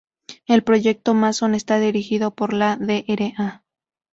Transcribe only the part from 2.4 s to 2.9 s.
la